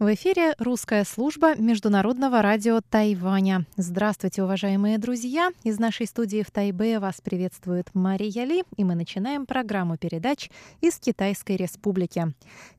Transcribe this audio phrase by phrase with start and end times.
[0.00, 3.66] В эфире русская служба Международного радио Тайваня.
[3.76, 5.50] Здравствуйте, уважаемые друзья!
[5.62, 10.48] Из нашей студии в Тайбе вас приветствует Мария Ли, и мы начинаем программу передач
[10.80, 12.32] из Китайской Республики.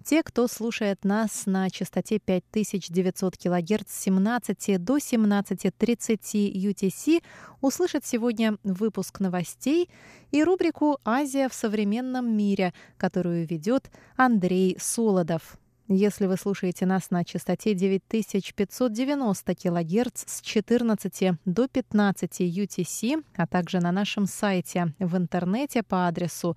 [0.03, 7.23] Те, кто слушает нас на частоте 5900 кГц с 17 до 17.30 UTC,
[7.61, 9.91] услышат сегодня выпуск новостей
[10.31, 15.59] и рубрику «Азия в современном мире», которую ведет Андрей Солодов.
[15.93, 23.81] Если вы слушаете нас на частоте 9590 кГц с 14 до 15 UTC, а также
[23.81, 26.55] на нашем сайте в интернете по адресу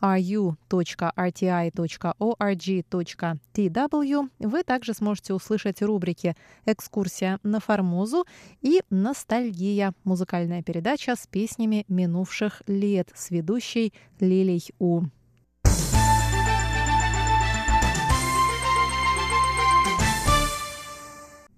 [0.00, 0.58] ru.rti.org.tw,
[4.40, 6.34] вы также сможете услышать рубрики
[6.66, 8.26] «Экскурсия на Формозу»
[8.62, 15.02] и «Ностальгия»– музыкальная передача с песнями минувших лет с ведущей Лилей У.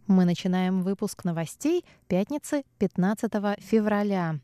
[0.07, 4.39] Мы начинаем выпуск новостей пятницы 15 февраля.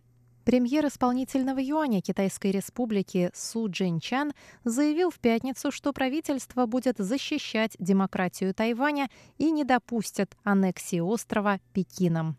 [0.47, 4.33] Премьер исполнительного юаня Китайской республики Су Джинчан
[4.65, 12.39] заявил в пятницу, что правительство будет защищать демократию Тайваня и не допустит аннексии острова Пекином.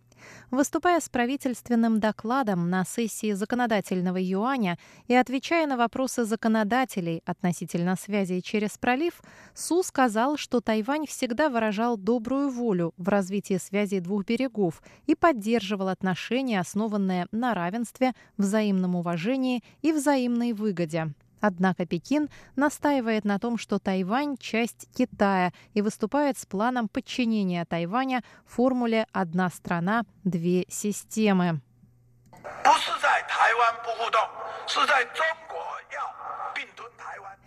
[0.49, 8.39] Выступая с правительственным докладом на сессии законодательного юаня и отвечая на вопросы законодателей относительно связи
[8.41, 9.21] через пролив,
[9.53, 15.87] Су сказал, что Тайвань всегда выражал добрую волю в развитии связей двух берегов и поддерживал
[15.87, 21.13] отношения, основанные на равенстве, взаимном уважении и взаимной выгоде.
[21.41, 28.23] Однако Пекин настаивает на том, что Тайвань– часть Китая и выступает с планом подчинения Тайваня
[28.45, 31.59] формуле «одна страна, две системы».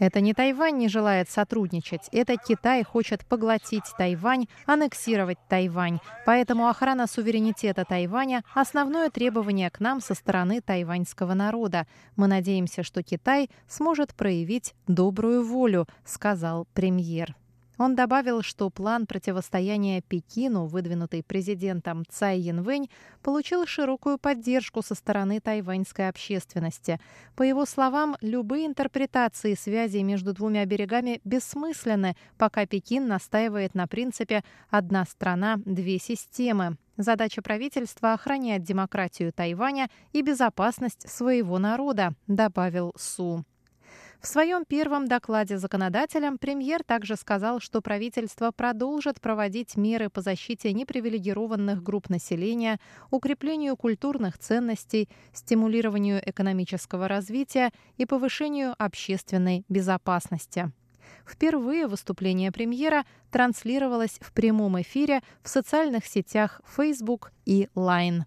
[0.04, 5.98] Это не Тайвань не желает сотрудничать, это Китай хочет поглотить Тайвань, аннексировать Тайвань.
[6.26, 11.86] Поэтому охрана суверенитета Тайваня– основное требование к нам со стороны тайваньского народа.
[12.16, 17.34] Мы надеемся, что Китай сможет проявить добрую волю, сказал премьер.
[17.76, 22.88] Он добавил, что план противостояния Пекину, выдвинутый президентом Цай Янвэнь,
[23.22, 27.00] получил широкую поддержку со стороны тайваньской общественности.
[27.34, 34.44] По его словам, любые интерпретации связей между двумя берегами бессмысленны, пока Пекин настаивает на принципе
[34.70, 36.76] «одна страна, две системы».
[36.96, 43.44] Задача правительства– охранять демократию Тайваня и безопасность своего народа, добавил Су.
[44.20, 50.72] В своем первом докладе законодателям премьер также сказал, что правительство продолжит проводить меры по защите
[50.72, 52.80] непривилегированных групп населения,
[53.10, 60.72] укреплению культурных ценностей, стимулированию экономического развития и повышению общественной безопасности.
[61.26, 68.22] Впервые выступление премьера транслировалось в прямом эфире в социальных сетях Facebook и Line.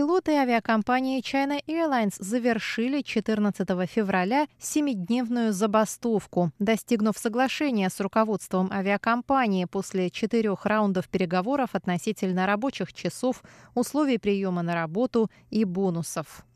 [0.00, 10.08] Пилоты авиакомпании China Airlines завершили 14 февраля семидневную забастовку, достигнув соглашения с руководством авиакомпании после
[10.08, 13.42] четырех раундов переговоров относительно рабочих часов,
[13.74, 16.46] условий приема на работу и бонусов.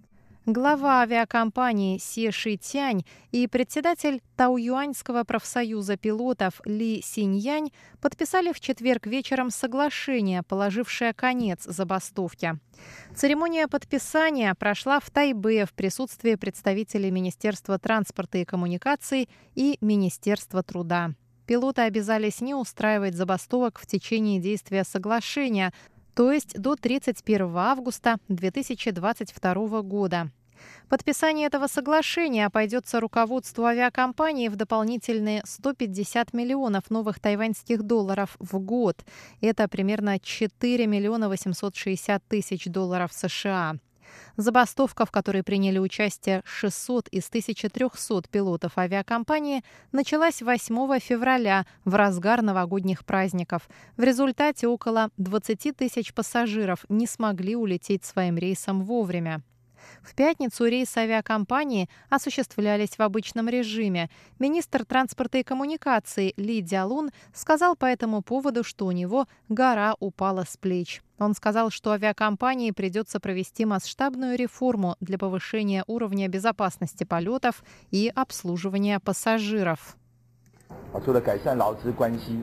[0.47, 7.71] Глава авиакомпании Се Шитянь и председатель Тауюаньского профсоюза пилотов Ли Синьянь
[8.03, 12.59] подписали в четверг вечером соглашение, положившее конец забастовке.
[13.17, 21.15] Церемония подписания прошла в Тайбе в присутствии представителей Министерства транспорта и коммуникаций и Министерства труда.
[21.47, 25.73] Пилоты обязались не устраивать забастовок в течение действия соглашения,
[26.15, 30.31] то есть до 31 августа 2022 года.
[30.89, 39.05] Подписание этого соглашения обойдется руководству авиакомпании в дополнительные 150 миллионов новых тайваньских долларов в год.
[39.41, 43.77] Это примерно 4 миллиона 860 тысяч долларов США.
[44.37, 49.63] Забастовка, в которой приняли участие 600 из 1300 пилотов авиакомпании,
[49.93, 53.69] началась 8 февраля в разгар новогодних праздников.
[53.97, 59.43] В результате около 20 тысяч пассажиров не смогли улететь своим рейсом вовремя.
[60.02, 64.10] В пятницу рейсы авиакомпании осуществлялись в обычном режиме.
[64.40, 70.46] Министр транспорта и коммуникаций Ли Дялун сказал по этому поводу, что у него гора упала
[70.48, 71.02] с плеч.
[71.18, 79.00] Он сказал, что авиакомпании придется провести масштабную реформу для повышения уровня безопасности полетов и обслуживания
[79.00, 79.96] пассажиров.
[81.04, 82.40] 除了改善劳资关系。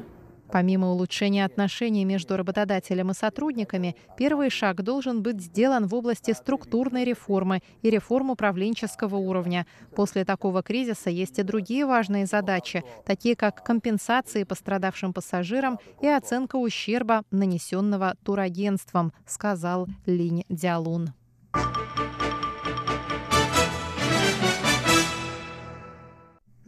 [0.51, 7.06] Помимо улучшения отношений между работодателем и сотрудниками, первый шаг должен быть сделан в области структурной
[7.06, 9.65] реформы и реформ управленческого уровня.
[9.95, 16.57] После такого кризиса есть и другие важные задачи, такие как компенсации пострадавшим пассажирам и оценка
[16.57, 21.12] ущерба, нанесенного турагентством, сказал Линь Дялун.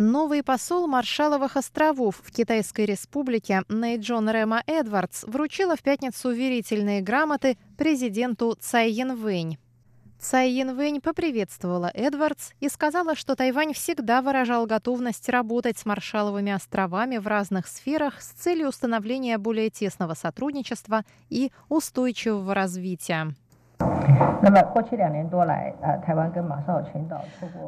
[0.04, 7.58] Новый посол Маршаловых островов в Китайской республике Нейджон Рема Эдвардс вручила в пятницу уверительные грамоты
[7.78, 9.58] президенту Цай Янвэнь.
[10.20, 17.16] Цай Янвэнь поприветствовала Эдвардс и сказала, что Тайвань всегда выражал готовность работать с Маршаловыми островами
[17.16, 23.34] в разных сферах с целью установления более тесного сотрудничества и устойчивого развития.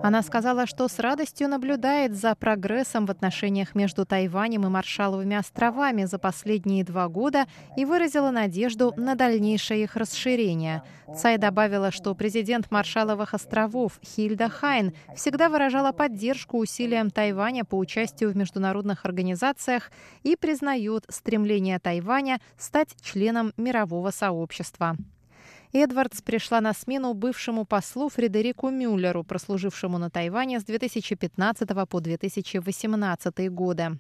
[0.03, 6.03] Она сказала, что с радостью наблюдает за прогрессом в отношениях между Тайванем и Маршаловыми островами
[6.03, 7.45] за последние два года
[7.77, 10.83] и выразила надежду на дальнейшее их расширение.
[11.15, 18.31] Цай добавила, что президент Маршаловых островов Хильда Хайн всегда выражала поддержку усилиям Тайваня по участию
[18.31, 19.91] в международных организациях
[20.23, 24.97] и признает стремление Тайваня стать членом мирового сообщества.
[25.77, 33.50] Эдвардс пришла на смену бывшему послу Фредерику Мюллеру, прослужившему на Тайване с 2015 по 2018
[33.50, 34.00] годы.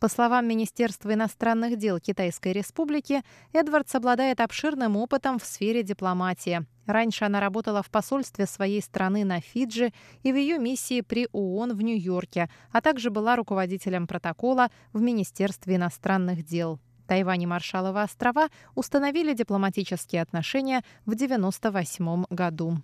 [0.00, 3.22] По словам Министерства иностранных дел Китайской Республики,
[3.52, 6.66] Эдвардс обладает обширным опытом в сфере дипломатии.
[6.84, 9.92] Раньше она работала в посольстве своей страны на Фиджи
[10.24, 15.76] и в ее миссии при ООН в Нью-Йорке, а также была руководителем протокола в Министерстве
[15.76, 16.80] иностранных дел.
[17.06, 22.78] Тайвань и Маршалловы острова установили дипломатические отношения в 1998 году.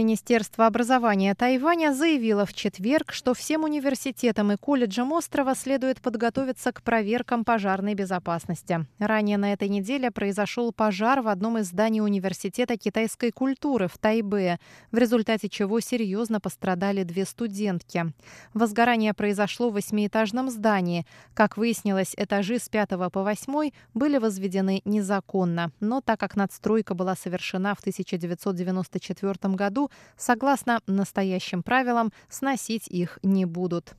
[0.00, 6.82] Министерство образования Тайваня заявило в четверг, что всем университетам и колледжам острова следует подготовиться к
[6.82, 8.86] проверкам пожарной безопасности.
[8.98, 14.58] Ранее на этой неделе произошел пожар в одном из зданий Университета китайской культуры в Тайбе,
[14.90, 18.14] в результате чего серьезно пострадали две студентки.
[18.54, 21.04] Возгорание произошло в восьмиэтажном здании.
[21.34, 27.16] Как выяснилось, этажи с 5 по 8 были возведены незаконно, но так как надстройка была
[27.16, 33.94] совершена в 1994 году, согласно настоящим правилам, сносить их не будут.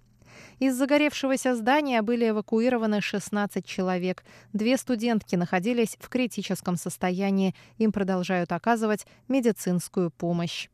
[0.59, 4.23] Из загоревшегося здания были эвакуированы 16 человек.
[4.53, 7.55] Две студентки находились в критическом состоянии.
[7.77, 10.69] Им продолжают оказывать медицинскую помощь.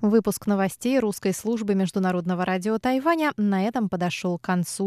[0.00, 4.80] Выпуск новостей русской службы международного радио Тайваня на этом подошел к концу.